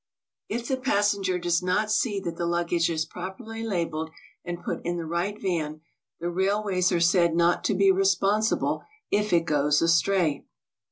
[0.49, 4.09] If the passen ger does not see that the luggage is properly labelled
[4.43, 5.81] and put in the right van,
[6.19, 10.47] the railways are said not to be responsi ble if it goes astray.